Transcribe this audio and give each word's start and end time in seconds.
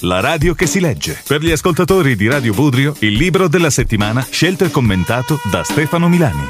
La 0.00 0.20
radio 0.20 0.54
che 0.54 0.66
si 0.66 0.80
legge. 0.80 1.22
Per 1.26 1.40
gli 1.40 1.52
ascoltatori 1.52 2.16
di 2.16 2.28
Radio 2.28 2.52
Budrio, 2.52 2.96
il 2.98 3.12
libro 3.12 3.48
della 3.48 3.70
settimana 3.70 4.26
scelto 4.28 4.64
e 4.64 4.70
commentato 4.70 5.40
da 5.50 5.62
Stefano 5.62 6.08
Milani. 6.08 6.48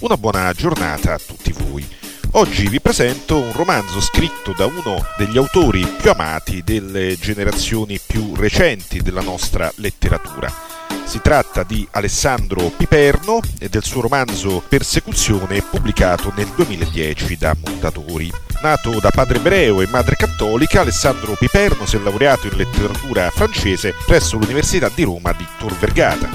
Una 0.00 0.16
buona 0.16 0.52
giornata 0.52 1.14
a 1.14 1.18
tutti 1.18 1.52
voi. 1.52 1.84
Oggi 2.32 2.68
vi 2.68 2.80
presento 2.80 3.38
un 3.38 3.52
romanzo 3.52 4.00
scritto 4.00 4.54
da 4.56 4.66
uno 4.66 5.04
degli 5.18 5.36
autori 5.36 5.84
più 6.00 6.10
amati 6.10 6.62
delle 6.62 7.16
generazioni 7.18 7.98
più 8.04 8.34
recenti 8.36 9.02
della 9.02 9.22
nostra 9.22 9.70
letteratura. 9.76 10.79
Si 11.04 11.20
tratta 11.20 11.62
di 11.64 11.86
Alessandro 11.90 12.70
Piperno 12.76 13.40
e 13.58 13.68
del 13.68 13.82
suo 13.82 14.00
romanzo 14.00 14.62
Persecuzione 14.68 15.60
pubblicato 15.62 16.32
nel 16.36 16.46
2010 16.54 17.36
da 17.36 17.56
Mondadori. 17.58 18.30
Nato 18.62 19.00
da 19.00 19.10
padre 19.10 19.38
ebreo 19.38 19.80
e 19.80 19.88
madre 19.88 20.16
cattolica, 20.16 20.82
Alessandro 20.82 21.34
Piperno 21.34 21.86
si 21.86 21.96
è 21.96 21.98
laureato 21.98 22.46
in 22.46 22.56
letteratura 22.56 23.30
francese 23.30 23.94
presso 24.06 24.36
l'Università 24.36 24.90
di 24.94 25.02
Roma 25.02 25.32
di 25.32 25.46
Tor 25.58 25.76
Vergata, 25.78 26.28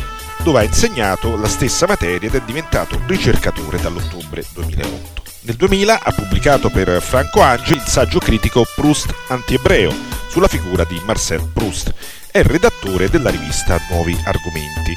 dove 0.44 0.60
ha 0.60 0.64
insegnato 0.64 1.38
la 1.38 1.48
stessa 1.48 1.88
materia 1.88 2.28
ed 2.28 2.36
è 2.36 2.42
diventato 2.42 3.00
ricercatore 3.08 3.80
dall'ottobre 3.80 4.44
2008. 4.54 5.24
Nel 5.42 5.56
2000 5.56 6.00
ha 6.02 6.12
pubblicato 6.12 6.70
per 6.70 7.02
Franco 7.02 7.42
Angi 7.42 7.76
il 7.76 7.84
saggio 7.86 8.18
critico 8.18 8.66
Proust 8.76 9.14
antiebreo 9.28 9.94
sulla 10.28 10.48
figura 10.48 10.84
di 10.84 11.00
Marcel 11.06 11.48
Proust 11.54 11.94
è 12.36 12.44
redattore 12.44 13.10
della 13.10 13.30
rivista 13.30 13.80
Nuovi 13.90 14.14
Argomenti. 14.26 14.94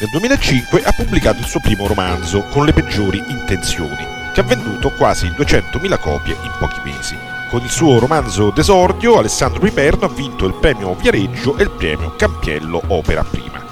Nel 0.00 0.10
2005 0.10 0.82
ha 0.82 0.90
pubblicato 0.90 1.38
il 1.38 1.46
suo 1.46 1.60
primo 1.60 1.86
romanzo, 1.86 2.42
Con 2.50 2.64
le 2.64 2.72
peggiori 2.72 3.22
intenzioni, 3.28 4.04
che 4.34 4.40
ha 4.40 4.42
venduto 4.42 4.90
quasi 4.90 5.28
200.000 5.28 6.00
copie 6.00 6.36
in 6.42 6.50
pochi 6.58 6.80
mesi. 6.82 7.16
Con 7.48 7.62
il 7.62 7.70
suo 7.70 8.00
romanzo 8.00 8.50
d'esordio, 8.50 9.18
Alessandro 9.18 9.60
Piperno 9.60 10.06
ha 10.06 10.08
vinto 10.08 10.46
il 10.46 10.54
premio 10.54 10.96
Viareggio 10.96 11.56
e 11.58 11.62
il 11.62 11.70
premio 11.70 12.16
Campiello 12.16 12.82
Opera 12.88 13.22
Prima. 13.22 13.64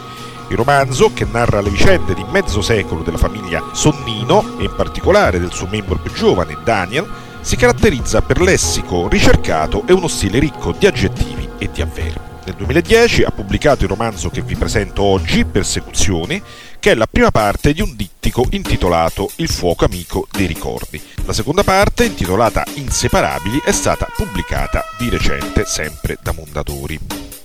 Il 0.50 0.56
romanzo, 0.56 1.12
che 1.12 1.24
narra 1.24 1.60
le 1.60 1.70
vicende 1.70 2.14
di 2.14 2.24
mezzo 2.30 2.62
secolo 2.62 3.02
della 3.02 3.18
famiglia 3.18 3.64
Sonnino 3.72 4.60
e 4.60 4.62
in 4.62 4.74
particolare 4.76 5.40
del 5.40 5.50
suo 5.50 5.66
membro 5.66 5.96
più 5.96 6.12
giovane, 6.12 6.56
Daniel, 6.62 7.10
si 7.40 7.56
caratterizza 7.56 8.22
per 8.22 8.40
lessico 8.40 9.08
ricercato 9.08 9.82
e 9.88 9.92
uno 9.92 10.06
stile 10.06 10.38
ricco 10.38 10.70
di 10.70 10.86
aggettivi 10.86 11.48
e 11.58 11.68
di 11.72 11.82
avverbi. 11.82 12.37
Nel 12.48 12.56
2010 12.56 13.24
ha 13.24 13.30
pubblicato 13.30 13.82
il 13.82 13.90
romanzo 13.90 14.30
che 14.30 14.40
vi 14.40 14.56
presento 14.56 15.02
oggi, 15.02 15.44
Persecuzioni, 15.44 16.42
che 16.80 16.92
è 16.92 16.94
la 16.94 17.06
prima 17.06 17.30
parte 17.30 17.74
di 17.74 17.82
un 17.82 17.94
dittico 17.94 18.46
intitolato 18.52 19.30
Il 19.36 19.50
fuoco 19.50 19.84
amico 19.84 20.26
dei 20.32 20.46
ricordi. 20.46 20.98
La 21.26 21.34
seconda 21.34 21.62
parte, 21.62 22.06
intitolata 22.06 22.64
Inseparabili, 22.76 23.60
è 23.62 23.70
stata 23.70 24.08
pubblicata 24.16 24.82
di 24.96 25.10
recente 25.10 25.66
sempre 25.66 26.16
da 26.22 26.32
Mondadori. 26.32 26.98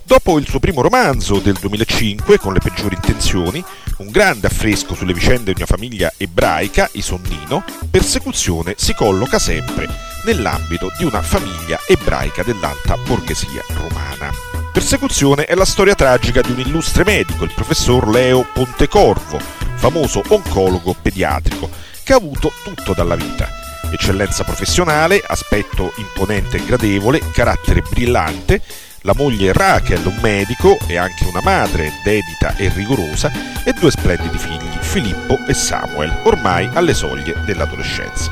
Dopo 0.03 0.39
il 0.39 0.47
suo 0.47 0.59
primo 0.59 0.79
romanzo 0.79 1.39
del 1.39 1.57
2005, 1.59 2.37
Con 2.37 2.53
le 2.53 2.59
peggiori 2.59 2.95
intenzioni, 2.95 3.61
un 3.97 4.09
grande 4.09 4.47
affresco 4.47 4.95
sulle 4.95 5.13
vicende 5.13 5.51
di 5.51 5.57
una 5.57 5.65
famiglia 5.65 6.13
ebraica, 6.15 6.89
i 6.93 7.01
Sonnino, 7.01 7.65
Persecuzione 7.91 8.75
si 8.77 8.93
colloca 8.93 9.37
sempre 9.37 9.85
nell'ambito 10.23 10.93
di 10.97 11.03
una 11.03 11.21
famiglia 11.21 11.77
ebraica 11.89 12.41
dell'alta 12.41 12.95
borghesia 12.95 13.65
romana. 13.73 14.52
Persecuzione 14.73 15.45
è 15.45 15.53
la 15.53 15.66
storia 15.66 15.93
tragica 15.93 16.41
di 16.41 16.52
un 16.52 16.59
illustre 16.59 17.03
medico, 17.03 17.43
il 17.43 17.53
professor 17.53 18.07
Leo 18.09 18.43
Pontecorvo, 18.52 19.39
famoso 19.75 20.23
oncologo 20.30 20.95
pediatrico, 20.99 21.69
che 22.02 22.13
ha 22.13 22.15
avuto 22.15 22.52
tutto 22.63 22.95
dalla 22.95 23.13
vita. 23.13 23.47
Eccellenza 23.91 24.43
professionale, 24.43 25.21
aspetto 25.23 25.93
imponente 25.97 26.57
e 26.57 26.65
gradevole, 26.65 27.21
carattere 27.33 27.83
brillante, 27.88 28.63
la 29.02 29.13
moglie 29.15 29.53
Rachel, 29.53 30.07
un 30.07 30.17
medico 30.23 30.80
e 30.87 30.97
anche 30.97 31.25
una 31.25 31.41
madre 31.43 31.91
dedita 32.03 32.55
e 32.55 32.69
rigorosa, 32.69 33.31
e 33.63 33.73
due 33.73 33.91
splendidi 33.91 34.39
figli, 34.39 34.80
Filippo 34.80 35.37
e 35.47 35.53
Samuel, 35.53 36.21
ormai 36.23 36.67
alle 36.73 36.95
soglie 36.95 37.36
dell'adolescenza. 37.45 38.31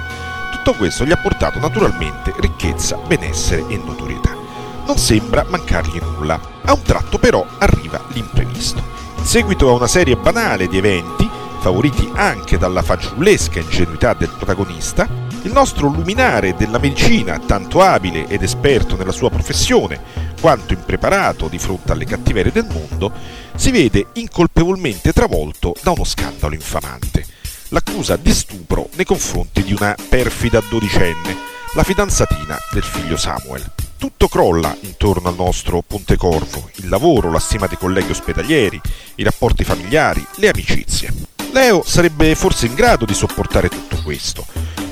Tutto 0.49 0.73
questo 0.73 1.05
gli 1.05 1.11
ha 1.11 1.17
portato 1.17 1.59
naturalmente 1.59 2.33
ricchezza, 2.39 2.95
benessere 2.95 3.63
e 3.67 3.77
notorietà 3.77 4.40
non 4.85 4.97
sembra 4.97 5.45
mancargli 5.47 5.99
nulla. 5.99 6.39
A 6.63 6.73
un 6.73 6.81
tratto 6.81 7.17
però 7.17 7.45
arriva 7.59 8.01
l'imprevisto. 8.09 8.83
In 9.17 9.25
seguito 9.25 9.69
a 9.69 9.73
una 9.73 9.87
serie 9.87 10.15
banale 10.15 10.67
di 10.67 10.77
eventi, 10.77 11.29
favoriti 11.59 12.09
anche 12.15 12.57
dalla 12.57 12.81
fanciullesca 12.81 13.59
ingenuità 13.59 14.13
del 14.13 14.33
protagonista, 14.35 15.07
il 15.43 15.51
nostro 15.51 15.87
luminare 15.87 16.55
della 16.55 16.79
medicina, 16.79 17.39
tanto 17.39 17.81
abile 17.81 18.27
ed 18.27 18.43
esperto 18.43 18.95
nella 18.95 19.11
sua 19.11 19.29
professione, 19.29 19.99
quanto 20.39 20.73
impreparato 20.73 21.47
di 21.47 21.59
fronte 21.59 21.91
alle 21.91 22.05
cattiverie 22.05 22.51
del 22.51 22.67
mondo, 22.67 23.11
si 23.55 23.71
vede 23.71 24.07
incolpevolmente 24.13 25.13
travolto 25.13 25.75
da 25.81 25.91
uno 25.91 26.03
scandalo 26.03 26.53
infamante. 26.53 27.25
L'accusa 27.69 28.17
di 28.17 28.33
stupro 28.33 28.89
nei 28.95 29.05
confronti 29.05 29.63
di 29.63 29.73
una 29.73 29.95
perfida 30.09 30.61
dodicenne, 30.67 31.37
la 31.73 31.83
fidanzatina 31.83 32.57
del 32.71 32.83
figlio 32.83 33.17
Samuel. 33.17 33.80
Tutto 34.01 34.27
crolla 34.27 34.75
intorno 34.79 35.29
al 35.29 35.35
nostro 35.35 35.83
Pontecorvo, 35.85 36.71
il 36.77 36.89
lavoro, 36.89 37.29
la 37.29 37.37
stima 37.37 37.67
dei 37.67 37.77
colleghi 37.77 38.09
ospedalieri, 38.09 38.81
i 39.13 39.23
rapporti 39.23 39.63
familiari, 39.63 40.25
le 40.37 40.49
amicizie. 40.49 41.13
Leo 41.51 41.83
sarebbe 41.85 42.33
forse 42.33 42.65
in 42.65 42.73
grado 42.73 43.05
di 43.05 43.13
sopportare 43.13 43.69
tutto 43.69 44.01
questo. 44.01 44.43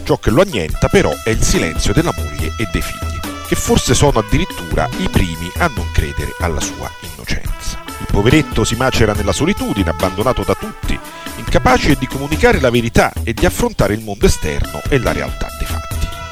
Ciò 0.04 0.18
che 0.18 0.30
lo 0.30 0.42
annienta 0.42 0.90
però 0.90 1.12
è 1.24 1.32
il 1.32 1.42
silenzio 1.42 1.92
della 1.92 2.14
moglie 2.16 2.54
e 2.60 2.68
dei 2.72 2.84
figli, 2.84 3.20
che 3.48 3.56
forse 3.56 3.96
sono 3.96 4.20
addirittura 4.20 4.88
i 5.00 5.10
primi 5.10 5.50
a 5.58 5.72
non 5.76 5.90
credere 5.92 6.36
alla 6.42 6.62
sua 6.62 6.88
innocenza. 7.00 7.82
Il 8.02 8.08
poveretto 8.12 8.64
si 8.64 8.76
macera 8.76 9.14
nella 9.14 9.34
solitudine, 9.34 9.90
abbandonato 9.90 10.44
da 10.44 10.54
tutti, 10.54 10.98
incapace 11.38 11.96
di 11.96 12.06
comunicare 12.06 12.60
la 12.60 12.70
verità 12.70 13.12
e 13.24 13.34
di 13.34 13.48
affrontare 13.48 13.96
il 13.96 14.04
mondo 14.04 14.28
esterno 14.28 14.84
e 14.88 15.00
la 15.00 15.14
realtà. 15.14 15.59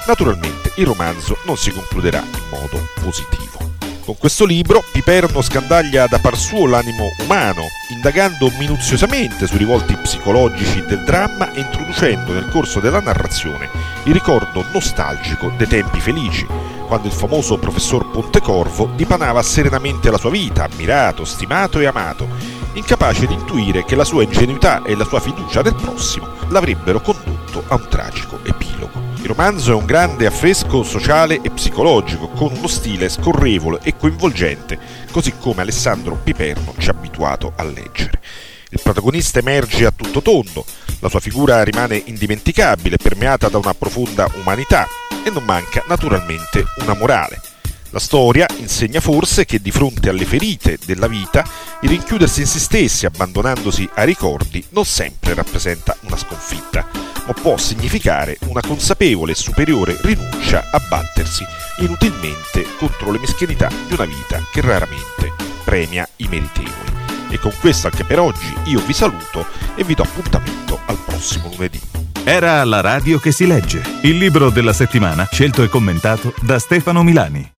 Naturalmente 0.08 0.72
il 0.78 0.86
romanzo 0.86 1.38
non 1.44 1.58
si 1.58 1.70
concluderà 1.70 2.20
in 2.20 2.50
modo 2.50 2.88
positivo. 3.02 3.58
Con 4.06 4.16
questo 4.18 4.46
libro 4.46 4.82
Piperno 4.90 5.42
scandaglia 5.42 6.08
da 6.08 6.18
par 6.20 6.38
suo 6.38 6.66
l'animo 6.66 7.10
umano, 7.20 7.64
indagando 7.90 8.50
minuziosamente 8.58 9.48
sui 9.48 9.58
rivolti 9.58 9.98
psicologici 9.98 10.82
del 10.86 11.04
dramma 11.04 11.52
e 11.52 11.60
introducendo 11.60 12.32
nel 12.32 12.48
corso 12.48 12.80
della 12.80 13.02
narrazione 13.02 13.70
il 14.06 14.14
ricordo 14.14 14.64
nostalgico 14.72 15.52
dei 15.58 15.68
tempi 15.68 16.00
felici, 16.00 16.48
quando 16.88 17.08
il 17.08 17.14
famoso 17.14 17.58
professor 17.58 18.10
Pontecorvo 18.10 18.90
dipanava 18.96 19.44
serenamente 19.44 20.10
la 20.10 20.18
sua 20.18 20.30
vita, 20.30 20.70
ammirato, 20.72 21.26
stimato 21.26 21.82
e 21.82 21.86
amato, 21.86 22.30
incapace 22.74 23.28
di 23.28 23.34
intuire 23.34 23.84
che 23.84 23.98
la 23.98 24.06
sua 24.06 24.24
ingenuità 24.24 24.84
e 24.84 24.96
la 24.96 25.04
sua 25.04 25.20
fiducia 25.20 25.62
nel 25.62 25.76
prossimo 25.76 26.28
l'avrebbero 26.48 27.02
condotto 27.02 27.62
a 27.68 27.76
un 27.76 27.88
tragico 27.90 28.40
epilogo. 28.88 29.16
Il 29.18 29.26
romanzo 29.26 29.72
è 29.72 29.76
un 29.76 29.86
grande 29.86 30.26
affresco 30.26 30.84
sociale 30.84 31.40
e 31.42 31.50
psicologico, 31.52 32.30
con 32.30 32.56
uno 32.56 32.68
stile 32.68 33.10
scorrevole 33.10 33.80
e 33.84 33.96
coinvolgente, 33.96 34.80
così 35.12 35.34
come 35.38 35.62
Alessandro 35.62 36.20
Piperno 36.24 36.74
ci 36.78 36.90
ha 36.90 36.94
abituato 36.94 37.54
a 37.56 37.64
leggere. 37.64 38.22
Il 38.70 38.80
protagonista 38.82 39.40
emerge 39.40 39.86
a 39.86 39.94
tutto 39.96 40.22
tondo, 40.22 40.66
la 41.00 41.10
sua 41.10 41.20
figura 41.20 41.64
rimane 41.64 42.02
indimenticabile, 42.06 42.98
permeata 42.98 43.50
da 43.50 43.58
una 43.58 43.74
profonda 43.74 44.30
umanità 44.40 44.88
e 45.24 45.30
non 45.30 45.44
manca 45.44 45.84
naturalmente 45.88 46.66
una 46.82 46.94
morale. 46.94 47.47
La 47.92 48.00
storia 48.00 48.46
insegna 48.58 49.00
forse 49.00 49.46
che 49.46 49.62
di 49.62 49.72
fronte 49.72 50.10
alle 50.10 50.26
ferite 50.26 50.78
della 50.86 51.08
vita, 51.08 51.44
il 51.82 51.90
rinchiudersi 51.90 52.42
in 52.42 52.48
se 52.48 52.60
stessi 52.60 53.06
abbandonandosi 53.06 53.90
ai 53.96 54.06
ricordi 54.06 54.64
non 54.70 54.86
sempre 54.86 55.34
rappresenta 55.34 55.96
una 56.02 56.18
sconfitta, 56.18 56.86
ma 57.26 57.34
può 57.34 57.58
significare 57.58 58.38
una 58.48 58.62
consapevole 58.62 59.32
e 59.32 59.36
superiore 59.36 59.98
rinuncia 60.02 60.66
a 60.70 60.82
battersi 60.88 61.46
inutilmente 61.80 62.66
contro 62.78 63.12
le 63.12 63.20
meschinità 63.20 63.70
di 63.88 63.94
una 63.94 64.06
vita 64.06 64.42
che 64.52 64.62
raramente 64.62 65.34
premia 65.64 66.08
i 66.18 66.28
meritevoli. 66.28 66.96
E 67.30 67.40
con 67.40 67.52
questo 67.60 67.88
anche 67.88 68.04
per 68.04 68.20
oggi 68.20 68.54
io 68.66 68.82
vi 68.86 68.94
saluto 68.94 69.46
e 69.76 69.84
vi 69.84 69.94
do 69.94 70.04
appuntamento 70.04 70.80
al 70.86 70.98
prossimo 71.06 71.50
lunedì. 71.50 71.80
Era 72.24 72.64
la 72.66 72.82
radio 72.82 73.20
che 73.20 73.32
si 73.32 73.48
legge, 73.48 73.82
il 74.02 74.18
libro 74.18 74.50
della 74.50 74.74
settimana 74.74 75.28
scelto 75.32 75.64
e 75.64 75.70
commentato 75.70 76.34
da 76.42 76.60
Stefano 76.60 77.04
Milani. 77.04 77.57